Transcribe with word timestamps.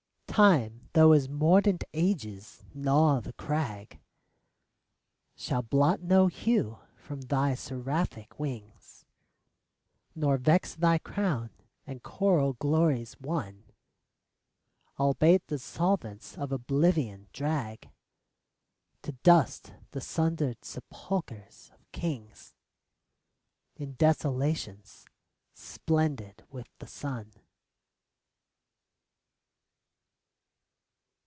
Time, 0.31 0.89
tho' 0.93 1.11
his 1.11 1.27
mordant 1.29 1.83
ages 1.93 2.63
gnaw 2.73 3.19
the 3.19 3.33
crag, 3.33 3.99
Shall 5.35 5.61
blot 5.61 5.99
no 6.01 6.27
hue 6.27 6.79
from 6.95 7.19
thy 7.21 7.53
seraphic 7.53 8.39
wings 8.39 9.05
Nor 10.15 10.37
vex 10.37 10.73
thy 10.73 10.97
crown 10.99 11.51
and 11.85 12.01
choral 12.01 12.53
glories 12.53 13.19
won, 13.19 13.65
Albeit 14.97 15.45
the 15.47 15.59
solvents 15.59 16.37
of 16.37 16.51
Oblivion 16.53 17.27
drag 17.33 17.91
To 19.03 19.11
dust 19.23 19.73
the 19.91 19.99
sundered 20.01 20.63
sepulchers 20.63 21.69
of 21.75 21.91
kings, 21.91 22.55
In 23.75 23.93
desolations 23.95 25.05
splendid 25.53 26.43
with 26.49 26.69
the 26.79 26.87
sun. 26.87 27.33